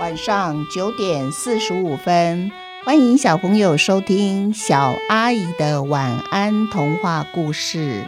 [0.00, 2.50] 晚上九点四十五分，
[2.84, 8.04] 欢迎小朋友收听小阿姨的晚安童话故事。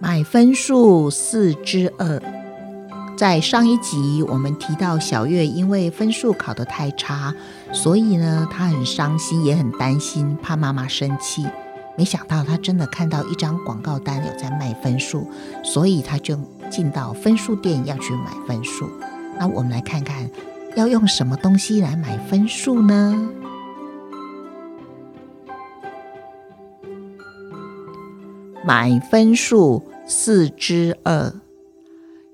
[0.00, 2.41] 买分数四之二。
[3.16, 7.32] 在上一集，我们提到小月因为分数考得太差，
[7.72, 11.46] 所以呢，她很伤心，也很担心，怕妈妈生气。
[11.96, 15.30] 没想到她真的看到一张广告单有在卖分数，
[15.62, 16.36] 所以她就
[16.68, 18.90] 进到分数店要去买分数。
[19.38, 20.28] 那我们来看看，
[20.74, 23.28] 要用什么东西来买分数呢？
[28.64, 31.41] 买分数四之二。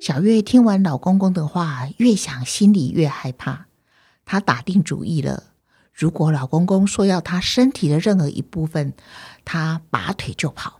[0.00, 3.66] 小月听完老公公的话，越想心里越害怕。
[4.24, 5.42] 她打定主意了，
[5.92, 8.94] 如果老公公说要她身体的任何一部分，
[9.44, 10.78] 她拔腿就跑。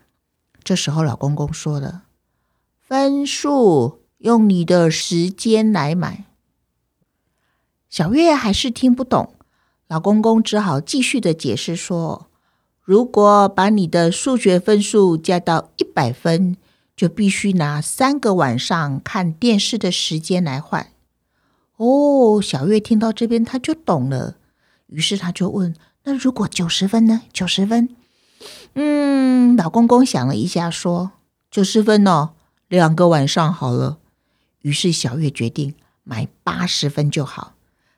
[0.63, 2.05] 这时候，老公公说了
[2.81, 6.27] ：“分数用你的时间来买。”
[7.91, 9.35] 小月还是听不懂，
[9.89, 12.29] 老公公只好继续的解释说
[12.81, 16.57] ：“如果把你的数学分数加到一百分。”
[16.99, 20.89] 就必须拿三个晚上看电视的时间来换。
[21.77, 24.37] 哦，小月听到这边，他就懂了。
[24.89, 27.23] 于是他就问：“那如果九十分呢？
[27.33, 27.91] 九十分？”
[28.75, 31.13] 嗯，老公公想了一下，说
[31.53, 32.31] ：“九十分哦，
[32.67, 33.99] 两个晚上好了。”
[34.63, 37.55] 于是小月决定买八十分就好。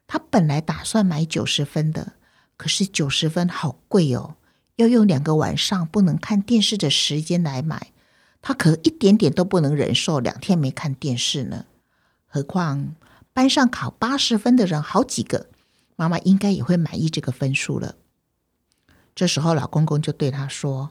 [0.07, 2.13] 她本来打算买九十分的，
[2.59, 4.35] 可是九十分好贵哦，
[4.77, 7.93] 要用两个晚上不能看电视的时间来买。
[8.43, 11.67] 他可一点点都不能忍受两天没看电视呢，
[12.27, 12.95] 何况
[13.33, 15.47] 班上考八十分的人好几个，
[15.97, 17.97] 妈妈应该也会满意这个分数了。
[19.15, 20.91] 这时候，老公公就对他说：“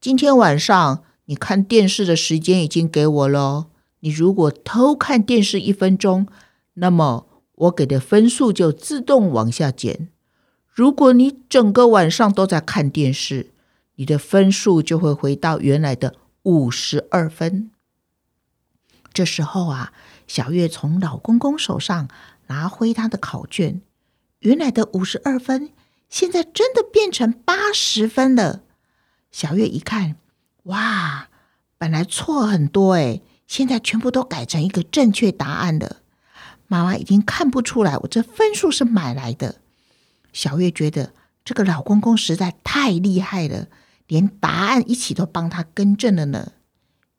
[0.00, 3.68] 今天晚上你看电视的时间已经给我了，
[4.00, 6.26] 你如果偷看电视一分钟，
[6.74, 10.08] 那么我给的分数就自动往下减。
[10.66, 13.50] 如果你整个晚上都在看电视，
[13.94, 17.70] 你的分数就会回到原来的。”五十二分。
[19.12, 19.92] 这时候啊，
[20.26, 22.08] 小月从老公公手上
[22.46, 23.82] 拿回他的考卷，
[24.38, 25.70] 原来的五十二分，
[26.08, 28.62] 现在真的变成八十分了。
[29.30, 30.16] 小月一看，
[30.64, 31.28] 哇，
[31.76, 35.96] 本来错很多诶，现在全部都改成一个正确答案了。
[36.68, 39.56] 妈妈已经看不出来，我这分数是买来的。
[40.32, 41.12] 小月觉得
[41.44, 43.66] 这个老公公实在太厉害了。
[44.10, 46.50] 连答案一起都帮他更正了呢。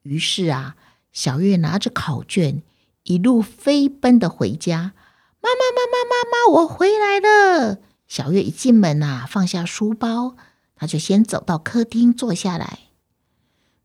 [0.04, 0.76] 于是啊，
[1.14, 2.64] 小月拿着考卷，
[3.04, 4.92] 一路飞奔的回家。
[5.40, 7.78] 妈妈，妈妈，妈妈，我回来了！
[8.10, 10.36] 小月一进门啊，放下书包，
[10.76, 12.80] 他就先走到客厅坐下来。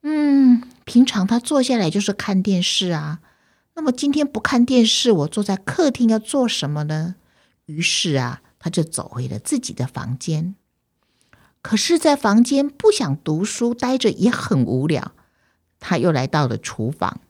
[0.02, 3.20] 嗯，平常他坐下来就是看电视啊。
[3.74, 7.14] 那么今天不看电视，我坐在客厅要做什么呢？
[7.66, 10.56] 于是啊，他就走回了自己的房间。
[11.68, 15.10] 可是，在房间不想读书，待着也很无聊。
[15.80, 17.20] 他又来到了厨房，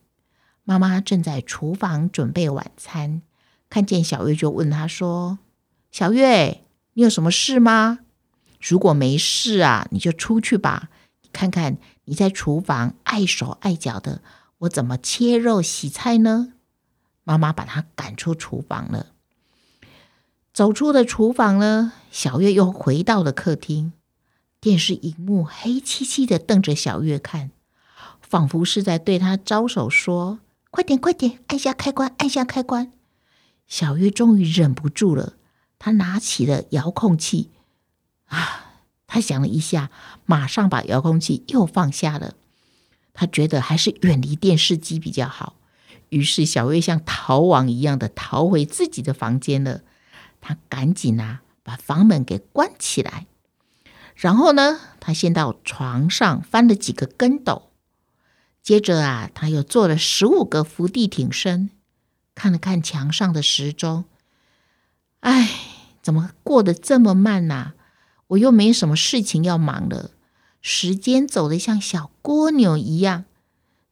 [0.63, 3.23] 妈妈正在厨房准备晚餐，
[3.67, 5.39] 看见小月就问他说
[5.89, 8.01] ：“小月，你有什么事吗？
[8.61, 10.89] 如果没事啊，你就出去吧，
[11.33, 14.21] 看看你在厨房碍手碍脚的，
[14.59, 16.53] 我怎么切肉洗菜呢？”
[17.25, 19.07] 妈妈把他赶出厨房了。
[20.53, 23.93] 走出了厨房呢，小月又回到了客厅。
[24.67, 27.51] 电视荧幕黑漆漆的，瞪着小月看，
[28.19, 30.39] 仿佛是在对她招手说
[30.69, 32.91] ：“快点，快点，按下开关，按下开关。”
[33.65, 35.35] 小月终于忍不住了，
[35.79, 37.51] 她拿起了遥控器。
[38.25, 39.89] 啊，她想了一下，
[40.25, 42.33] 马上把遥控器又放下了。
[43.13, 45.55] 她觉得还是远离电视机比较好。
[46.09, 49.83] 于是，小月像逃亡一样的逃回自己的房间了。
[50.41, 53.27] 她赶紧啊，把房门给关起来。
[54.17, 57.69] 然后呢，他先到床上翻了几个跟斗，
[58.63, 61.69] 接着啊，他又做了十五个伏地挺身，
[62.33, 64.05] 看了看墙上的时钟，
[65.19, 65.47] 哎，
[66.01, 67.73] 怎么过得这么慢呐？
[68.29, 70.09] 我又没什么事情要忙了，
[70.63, 73.25] 时间走得像小蜗牛一样，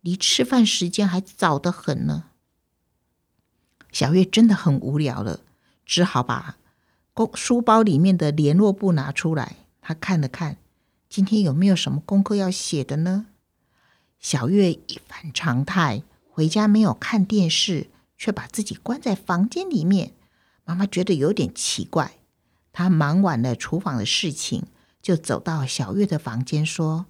[0.01, 2.23] 离吃饭时间还早得很呢。
[3.91, 5.41] 小月真的很无聊了，
[5.85, 6.57] 只好把
[7.13, 9.57] 公书包里面的联络簿拿出来。
[9.87, 10.57] 他看了看，
[11.07, 13.27] 今天有没有什么功课要写的呢？
[14.19, 20.13] 小月一反常态，回家没有看电视，却把自己关在房间里面，
[20.63, 22.13] 妈妈觉得有点奇怪，
[22.73, 24.63] 她忙完了厨房的事情，
[25.03, 27.05] 就走到小月的房间说：“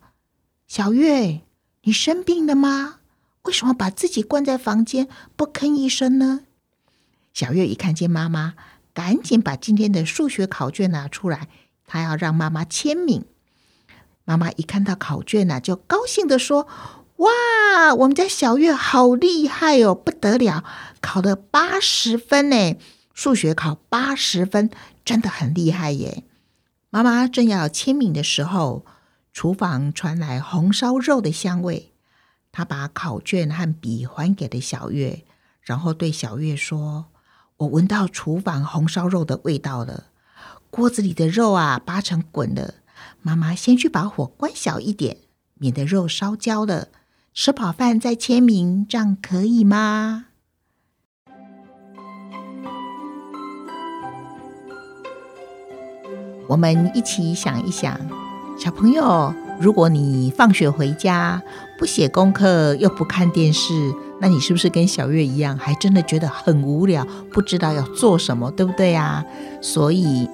[0.67, 1.43] 小月，
[1.83, 2.99] 你生病了吗？
[3.43, 5.07] 为什么把自己关在房间
[5.37, 6.41] 不吭一声呢？”
[7.33, 8.55] 小月一看见妈妈，
[8.93, 11.47] 赶紧把今天的数学考卷拿出来，
[11.85, 13.25] 他要让妈妈签名。
[14.23, 16.67] 妈妈一看到考卷呢，就高兴地说
[17.17, 20.63] ：“哇，我们家小月好厉害哦，不得了，
[20.99, 22.75] 考了八十分呢！
[23.13, 24.69] 数学考八十分，
[25.05, 26.23] 真的很厉害耶！”
[26.89, 28.85] 妈妈正要签名的时候，
[29.31, 31.91] 厨房传来红烧肉的香味。
[32.51, 35.23] 她把考卷和笔还给了小月，
[35.61, 37.05] 然后对小月说
[37.57, 40.05] ：“我闻到厨房红烧肉的味道了，
[40.75, 42.73] 锅子里的肉啊，八成滚了。”
[43.23, 45.19] 妈妈先去把火关小一点，
[45.53, 46.89] 免得肉烧焦了。
[47.33, 50.25] 吃饱饭再签名，这样可以吗？
[56.49, 57.97] 我们一起想一想，
[58.59, 61.41] 小朋友，如果你放学回家
[61.79, 69.25] 不写功课又不看电视，那你是不是跟小月一样，还真的觉得很无聊，不知道要做什么，对不对呀？
[69.61, 70.29] 所以。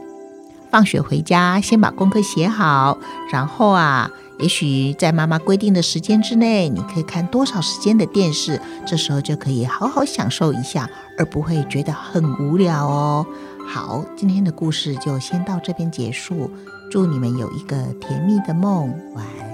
[0.72, 2.98] 放学回家，先把功课写好，
[3.32, 4.10] 然后啊，
[4.40, 13.26] 也许在妈妈规定的时间之内，你可以看多少时间的电视，这时候就可以好好享受一下，而不会觉得很无聊哦。
[13.68, 16.50] 好，今天的故事就先到这边结束，
[16.90, 19.51] 祝你们有一个甜蜜的梦，晚安。